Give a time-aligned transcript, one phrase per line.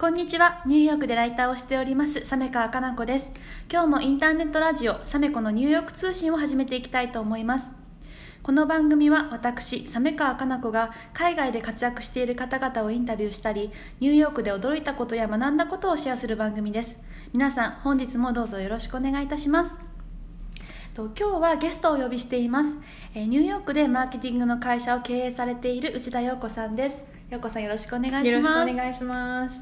[0.00, 0.62] こんにちは。
[0.64, 3.30] ニューヨークでライターをしております、サメカかな子です。
[3.68, 7.72] 今日もインターネットラジオ、サメコのニューヨーク通信を始めていきたいと思います。
[8.44, 16.96] この番組は私、サメカかな子が海外で活躍している方々をインタビューしたり、ニューヨークで驚いたことや学んだことをシェアする番組です。
[17.32, 19.76] 皆さん、本日もどうぞよろしくお願いいたします。
[20.94, 22.70] 今日はゲストをお呼びしています。
[23.16, 27.02] ニューヨークでマーケティングの会社を経営されている内田陽子さんです。
[27.30, 28.28] 陽子さんよろしくお願いします。
[28.28, 29.56] よろしくお願いします。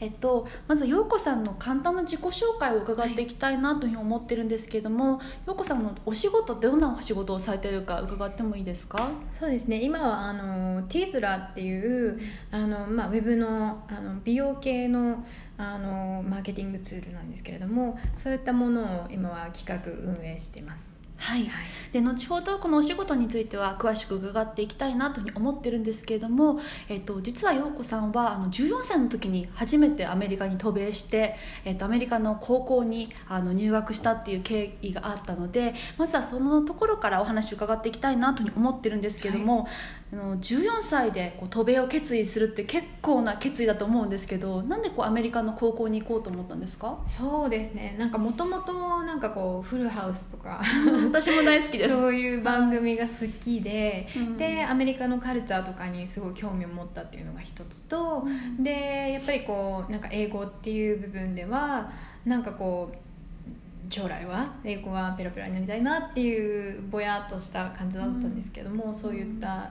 [0.00, 9.10] えっと、まず陽子さんの簡単な自己紹介を伺っていきたいなというふうに思ってるんですけれども、はい、陽子さんのお仕事どんなお仕事をされているか伺ってもいいですか？
[9.30, 15.24] そうですね今はあのティーズラっていうあの、まあ、ウェブのあの美容系の
[15.56, 21.48] あのマーケティングツールなんですけれどもそういったものを今は企画運営していますはい、
[21.92, 39.66] で後ほどこのお仕事については詳しく伺っていきたいなというふうに思ってるんですけれども、えっと、実は陽子さんはあの14歳の時に初めてアメリカに渡米して、えっと、アメリカの高校にあの入学したっていう経緯があったのでまずはそのところからお話を伺っていきたいなというふうに思ってるんですけれども、はい、
[40.12, 46.98] あの14歳でこう渡米を決意するって結構な決意だと思うんですけどなんでこうアメリカの高校に行こうと思ったんですか？
[47.06, 47.96] そうですね。
[47.98, 50.60] なんかもともとなんかこうフルハウスとか
[51.12, 51.94] 私も大好きです。
[51.94, 61.90] そういう番組が好きで、うん、でアメリカのカルチャーとかにすごい興味を持ったっていうのが一つと、うん、でやっぱりこうなんか英語っていう部分では
[62.24, 69.70] なんかこう将来は英語がペラペラになりたいなっていうぼやっとした感じだったんですけども、うん、そういった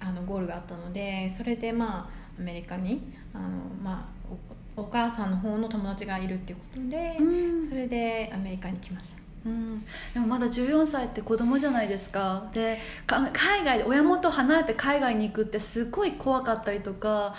[0.00, 3.00] あのゴールがあったのでそれでまあアメリカに
[3.32, 3.48] あの、
[3.82, 4.34] まあ、
[4.76, 7.18] お母さんの方の友達がいるっていうことで、
[7.68, 9.21] それでアメリカに来ました。
[9.44, 12.48] うん、でもまだ14歳って子供じゃないですか。
[12.52, 17.34] で海外で親元離れて海外に行くってすごい怖かったりとか、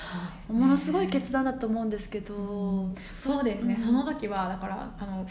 [0.49, 5.25] ね、ものすごい決断だと思うんですけど、うん、そうですね、うん、その時はだからあの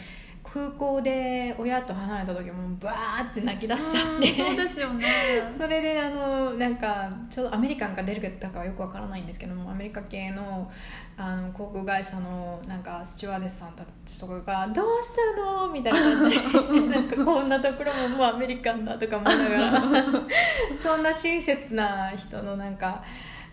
[0.53, 5.07] 空港で親と離れた時もバーって泣き出しちゃってそうですよね
[5.57, 10.71] それであのなんかちょうどアメリカンか出るかかはよくわからないんですけどもアメリカ系の
[11.17, 19.81] あの航空会社のなんかスチュワーデスさんたちとかが「どうしたの?」みたいな感じでなんかこんなところももうアメリカンだとか思いながら
[20.81, 23.03] そんな親切な人のなんか。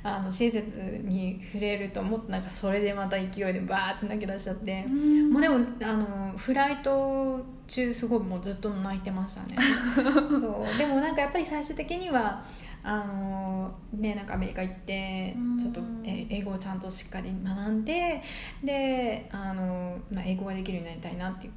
[0.02, 4.90] あの親切に触れるともっとなんかそれでまた勢いでバーって泣き出しちゃって、う
[5.30, 9.56] もうでもあのフライト中すごいもうずっと泣いてましたね。
[10.02, 10.78] そう。
[10.78, 12.42] でもなんかやっぱり最終的には
[12.82, 18.22] あのねなんかアメリカ行ってちょっとえ英語をちゃんとしっかり学んで
[18.64, 21.52] であの、まあ、英語ができるようになりたいなっていう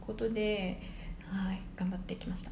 [0.00, 0.80] ことで
[1.22, 2.50] はい頑張ってきました。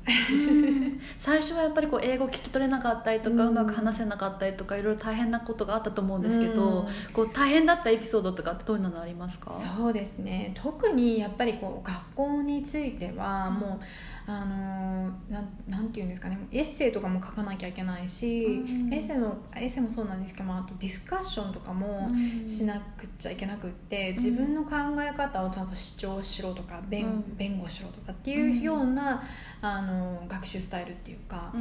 [1.18, 9.52] 最初はやっぱりこう英語聞き取れなかったりとか、うまく話せなかったりとかいろいろ大変なことがあったと思うんですけど、こう大変だったエピソードとかどういうのありますか？
[9.52, 10.52] そうですね。
[10.54, 13.84] 特にやっぱりこう学校についてはもう、
[14.24, 16.38] あのななんていうんですかね。
[16.52, 22.08] エッセイとかも書かなきゃいけないし、うん、エッセイのエッセイもそうなんですけどあとディスカッションとかも
[22.46, 29.11] しなくちゃいけなくって、うん、自分の考え方をちゃんと主張しろとか弁,、弁護しろとかっていうような、
[29.60, 31.52] あの学習スタイルっていうか、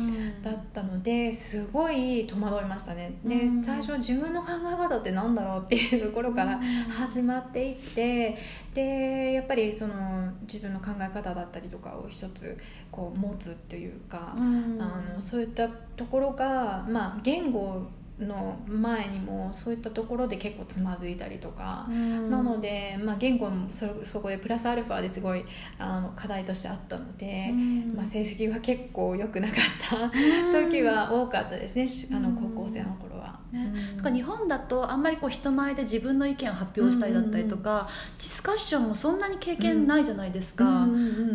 [0.41, 3.13] だったのですごい戸惑いましたね。
[3.23, 6.59] で最初自分の考え方って何だろうっていうところから
[6.89, 8.37] 始まっていって
[8.73, 12.57] でやっぱりその自分の考え方だったりとかを一つ
[12.91, 17.83] こう持つというか、うん、あのそういったところが、まあ、言語
[18.25, 25.43] の前にもそういったところで結構つまずいたりとか、うん、なので、まあ、言語もそそこでプラスアルファですごい
[25.77, 30.11] あの課題としてあったので、うん、まあ、成績は結構良くなかっ
[30.51, 33.10] た時は多かったですね、あの高校生の頃
[33.53, 33.59] は。
[33.59, 33.73] ね、
[34.03, 40.87] うん、日本だとあんまりこう人前で自分の意見を発表したりだったりとか、ディスカッションもそんなに経験ないじゃないですか、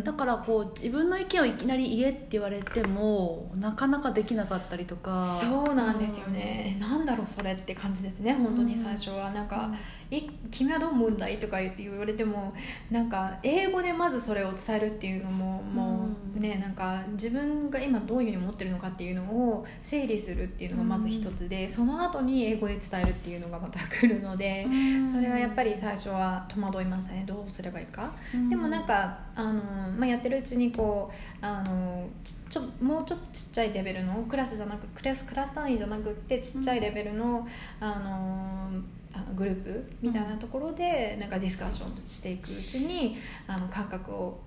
[0.03, 5.37] だからこう自分の意見をいきなり言えって言われてもなかなかできなかったりとか。
[5.39, 9.31] そうなんですよね、うん、なんだろうそれって感じですね本当に最初は。
[9.31, 9.71] なんか、
[10.09, 12.53] え君はどう思うんだい?」とか言われても
[12.89, 24.67] なんか英語でまずそれを伝えるっていうのももうねなんか自分が今どういうふうに思ってるのかっていうのを整理するっていうのがまず一つで、その後に英語で伝えるっていうのがまた来るので、
[25.11, 27.23] それはやっぱり最初は戸惑いましたね。
[27.27, 28.11] どうすればいいか。
[28.49, 29.61] でもなんかあの、
[29.97, 31.11] まあ、やってるうちにこ
[31.41, 32.07] うあの
[32.49, 37.47] ちょもうちょっとちっちゃいレベルのクラスじゃなくクラスクラス単位じゃなくってちっちゃいレベルの、
[37.79, 38.69] あの
[39.13, 43.17] あのグループみたいなところでなんかディスカッションしていくうちに
[43.47, 44.39] あの感覚を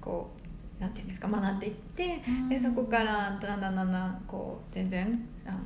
[0.00, 0.30] こ
[0.78, 5.58] うなんていうんですか学んでいって、でそこからだんだんだんだんこう全然あの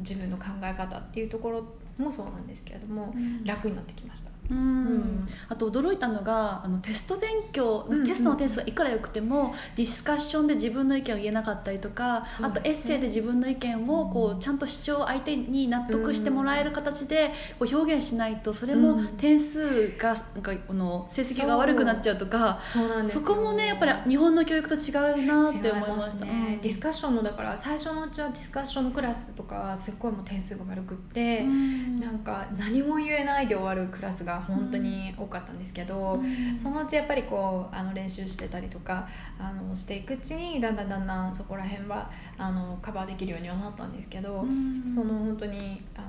[0.00, 1.64] 自分の考え方っていうところ
[1.98, 4.30] もそうなんですけれども、うん楽になってきました。
[4.50, 4.58] うん。
[4.58, 4.60] う
[4.96, 8.06] んあと驚いたのがあのテスト勉強、うんうん。
[8.06, 12.50] テストの点数がいくら良くてもディスカッションで自分の意見を言えなかったりとか、ね。
[12.54, 19.06] とエッセイで自分の意見をこうちゃんと主張相手に納得してもらえる形でこう表現しないとそれもうん。
[19.16, 22.60] 点数がなんかこの成績が悪くなっちゃうとか
[23.08, 26.24] そこもねやっぱり日本の教育と違うなって思いました。
[26.24, 32.00] ね、ディスカッションのだから最初のうちはディスカッションのクラスとかはすっごいもう点数が悪くって、うん。
[32.00, 39.08] なんか何も言えないで終わるクラスが本当に多かったんですけど、うんそのうちやっぱりこうあの練習してたりとか
[39.38, 44.84] あのしていくうちにだんだんだんだんそこら辺はあのカバーできるようにはなったんですけど、うん。
[44.86, 46.06] その本当にあの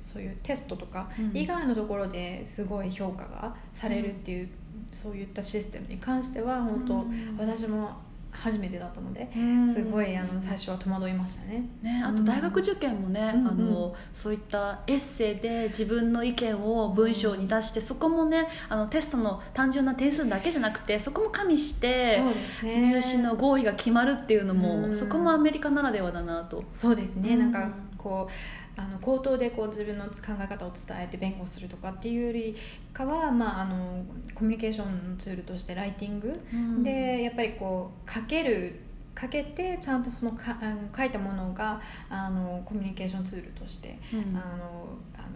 [0.00, 1.36] そういうテストとかうん。
[1.36, 4.48] 以外のところですごい評価がされるっていう、
[4.90, 7.36] そういったシステムに関しては本当、うん。
[7.38, 7.96] 私も
[8.42, 9.74] 初めてだったので、うん。
[9.74, 11.68] すごいあの最初は戸惑いましたね。
[11.82, 22.20] ね、あと大学受験もね、うんあのそういったエッセイで自分の意見を文章に出してそこもねあのテストの単純な点数だけじゃなくてそこも加味して
[22.62, 24.94] 入試の合否が決まるっていうのも、うん。
[24.94, 26.64] そこもアメリカならではだなと。
[26.72, 27.52] そうですね、うん。
[27.52, 28.32] なんかこう
[28.80, 30.10] あの口頭でこう自分の考
[30.40, 32.56] え方を伝えて弁護するとかっていうより
[32.92, 34.04] かは、まあ、あの
[34.36, 36.82] コミュニケーションのツールとしてライティング、うん。
[36.84, 38.80] でやっぱりこう書ける
[39.20, 44.36] 書けてちゃんとそのかあの書いたものがあのコミュニケーションツールとして、うん。
[44.36, 45.26] あのあの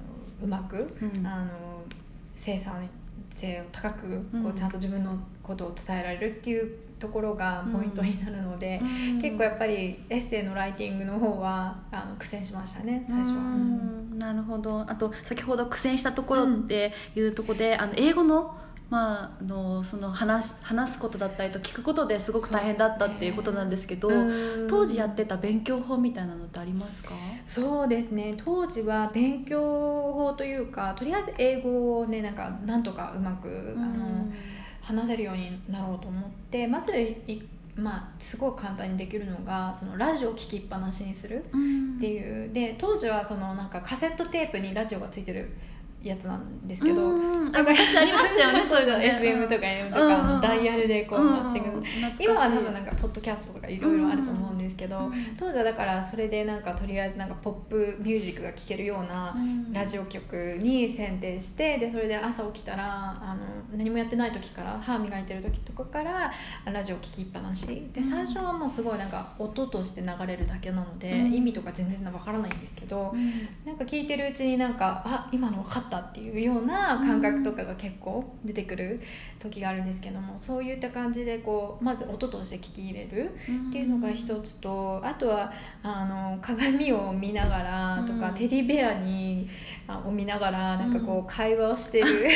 [0.43, 1.27] うまく、うん。
[1.27, 1.51] あの
[2.35, 2.89] 生産
[3.31, 9.21] 性を高くこうちゃんと自分のことを伝えられるっていうところがポイントになるので、うん。
[9.21, 13.83] 結構やっぱりエッセイのライティングの方はあの苦戦しましたね最初は。
[14.19, 14.81] なるほど。
[14.89, 18.55] あと先ほど苦戦したところっていうところで、あの英語の,、
[18.93, 24.13] まあ、あのその話す話すことだったりと聞くことですごく大変だったっていうことなんですけどう
[24.65, 24.69] ん。
[24.69, 27.15] 当時やってた勉強法みたいなのってありますか？
[27.47, 28.35] そうですね。
[28.37, 29.59] 当時は勉強
[30.13, 34.31] 法というかとりあえず英語をねなんかなんとかうまく、あの
[34.83, 37.43] 話せるようになろうと思ってまずい
[37.75, 42.53] まあ、すごい簡単にできるのがそのラジオを聞きっぱなしにするうんっていう。
[42.53, 45.51] で当時はそのなんかカセットテープにラジオがついてる
[46.03, 49.19] やつなんですけど、うんあ昔ありましたよね そういうのね。
[49.21, 51.31] FM とか AM とうんうんかダイヤルでこううん。
[51.31, 51.83] マッチング、
[52.19, 66.33] 今は多分なんかポッドキャストとかいろいろあると思うんですけど、うん当時はだからそれでなんかとりあえずなんかポップミュージックが聴けるようなうんラジオ局に選定してでそれで朝起きたらあの何もやってない時から歯磨いてる時とかから
[66.65, 67.67] ラジオ聴きっぱなし。
[67.67, 68.05] でうん。
[68.05, 71.35] 最初はもうすごいなんか音として流れるだけなので、うん。
[71.35, 73.15] 意味とか全然わからないんですけど、
[73.65, 79.01] なんか聞いてるうちになんかあ今の分かったっていうような感覚とかが結構出てくる
[79.39, 83.31] 時があるんですけども、そういった感じでこうまず音として聞き入れる
[83.69, 85.53] っていうのが一つとあとは
[85.83, 88.35] あの鏡を見ながらとか、うん。
[88.35, 89.49] テディベアに
[89.87, 92.29] あを見ながらなんかこう会話をしてる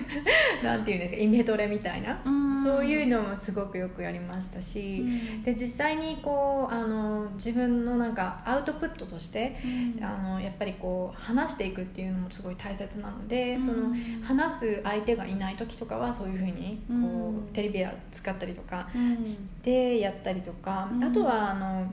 [0.62, 2.33] なんていうんですかイメトレみたいな、うん
[2.64, 5.04] そういうのもすごくよくやりましたし。
[5.44, 9.56] で実際にこうあの自分のなんかアウトプットとして
[10.00, 17.48] あのやっぱりこう話していくっていうのもすごい大切なので、その話す相手がいない時とかはそういうふうにこう、うん。
[17.52, 19.24] テレビや使ったりとかうん。
[19.24, 21.04] してやったりとか、うん。
[21.04, 21.92] あとはあの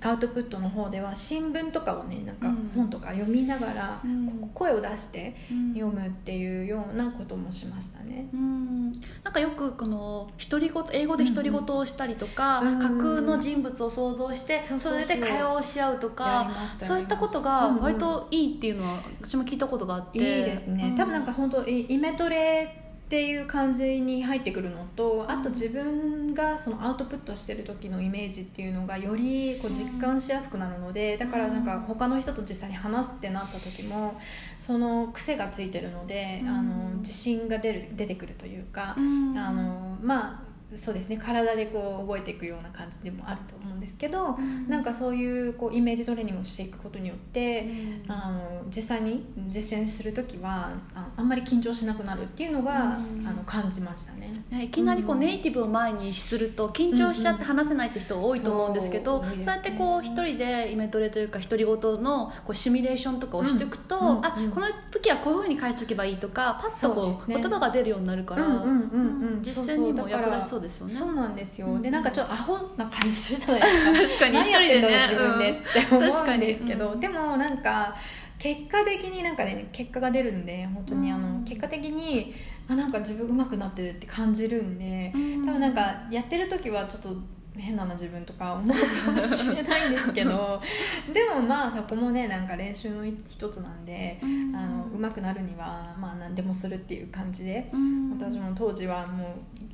[0.00, 2.70] アウトプットの方では新聞とかをねなんかうん。
[2.74, 4.50] 本とか読みながら、うん。
[4.54, 5.74] 声を出してうん。
[5.74, 8.28] 読むっていうようなこともしましたね。
[8.32, 8.92] うん。
[9.22, 20.18] なんかよくこの独り言英語で独り言をしたりとか、うん架空の人物を想像して、それで会話をし合うとやかそういったことが割といいっていうのは私も聞いたことがあって。
[20.18, 34.18] いいですね、多分なんか本当イイメトレっていう感じに入ってくるのとあと自分がそのアウトプットしてる時のイメージっていうのがよりこう実感しやすくなるのでだからなんか他の人と実際に話すってなった時も
[34.58, 36.48] その癖がついてるので、うん。
[36.48, 39.38] あの自信が出る出てくるというか、うん。
[39.38, 41.16] あのまあそうですね。
[41.16, 44.68] 体でこう覚えていくような感じでもあると思うんですけど、うん。
[44.68, 47.68] なんかそういうこうイメージトレーニングをしていくことによって、
[48.06, 48.12] うん。
[48.12, 53.26] あの実際に実践する時はああんまり緊張しなくなるっていうのが、うん。
[53.26, 54.32] あの感じましたね。
[54.50, 55.20] ねいきなりこううん。
[55.20, 59.44] ネイティブを前にすると緊張しちゃって話せないって人多いと思うんですけど、そうね。
[59.44, 67.36] そうやってこう一人でイメトレというか独り言のこうシミュレーションとかをしていくと、あこの時はこういうふうに返しておけばいいとかパッとこうね。
[67.36, 69.42] 言葉が出るようになるから、うんうんうんうん。
[69.42, 70.92] 実践にも役立ちそうですよね。
[70.92, 74.20] そうなんですよ、うんでなんかちょっとアホな感じするじゃないですか。
[74.20, 74.34] 確かに。
[74.34, 77.94] 何やってんだろう自分でって思うんですけど、うんでもなんか
[78.38, 82.34] 結果的になんかね結果が出るんで本当にあの、うん結果的に
[82.68, 85.46] あなんか自分上手くなってるって感じるんで、うん。
[85.46, 87.16] 多分なんかやってる時はちょっと
[87.56, 90.60] 変なな自分とか思うかもしれないんですけど
[91.12, 99.28] でもまあそこもねなんか練習の一つなんで、うん、あの上手くなるにはまあ何でもするっていう感じで、うん、私も当時はもう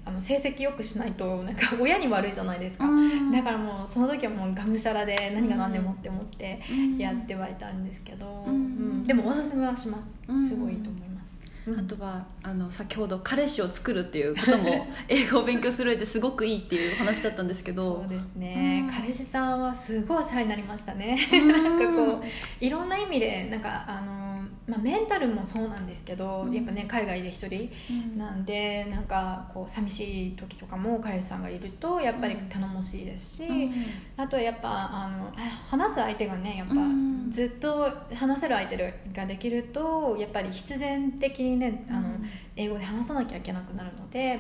[0.05, 6.61] あの成績よくしないとなんか親に悪いじゃないですか、うん、だからもうその時はもうがむしゃらで何が何でもって思って
[6.99, 8.47] やってはいたんですけど、
[9.05, 10.49] でもおすすめはします。
[10.49, 11.10] すごいいいと思います。
[11.79, 18.01] あとはあの先ほど彼氏を作るっていうことも 英語を勉強する上ですごくいいっていう話だったんですけど。
[18.01, 21.19] そうですね、うん、彼氏さんはすごいお世話になりましたね。
[21.31, 24.30] なんかこういろんな意味でなんかあの
[24.67, 27.71] まあ、メンタルもそうなんですけど、うん、やっぱね海外で一人
[28.17, 33.73] なんで、うん、なんかこう寂しい時とかも彼氏さんがいるとやっぱり頼もしいですし、うん、
[34.17, 35.33] あとはやっぱあの
[35.69, 36.75] 話す相手がねやっぱ
[37.31, 42.09] ずっと話せる相手ができるとやっぱり必然的にねあの
[42.57, 44.39] 英語で話さなきゃいけなくなるので、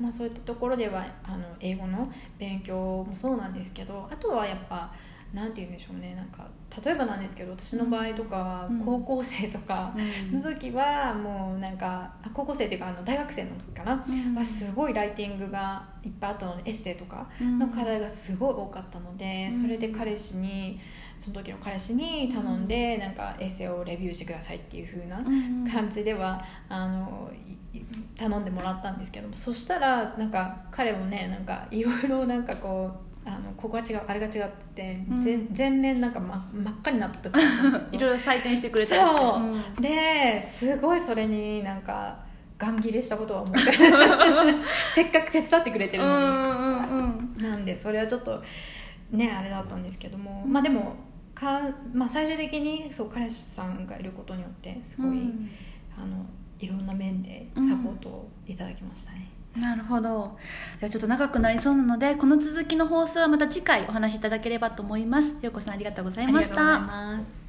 [0.00, 2.74] まあ、そういったところではあの英語の勉強
[3.08, 4.92] もそうなんですけどあとはやっぱ
[5.32, 6.14] なんて言うんでしょうね。
[6.14, 6.46] なんか
[6.84, 9.94] 例えばなんですけど私の場合とか、高校生とか
[10.32, 14.04] の時はもうなんか高校生っていうかあの大学生の時かな、
[14.38, 20.80] はすごいライティングがいっぱいあったのでエッセイとかの課題がすごい多かったので、それで彼氏に
[21.18, 25.22] その時の彼氏に頼んで、なんかエッセイをレビューしてくださいっていう風な
[25.70, 27.30] 感じではあの
[28.16, 37.28] 頼んでもらったんですけどもそしたらなんか彼もねなんかいろいろなんかこうあのここが違うあれが違って全全面なんか真真っ赤になった
[37.92, 39.18] いろいろ採点してくれたりして。
[39.18, 42.20] そう、うん、ですごいそれになんか
[42.56, 43.60] ガン切れしたことは思って。
[44.94, 48.42] せっかく手伝ってくれてるのに、うんうんうん、なんでそれはちょっと
[49.10, 50.96] ねあれだったんですけども、まあでも
[51.38, 51.60] か、
[51.92, 55.18] まあ、最終的にそう彼氏さんがいることによってすごい、
[55.96, 56.26] あの
[56.58, 59.30] いろんな面でサポートをいただきましたね。
[59.60, 60.38] なるほど。
[60.80, 65.34] じゃあちょっと長くなりそうなのでこの続きの放送はまた次回お話しいただければと思います。
[65.42, 67.47] ようこさんありがとうございました。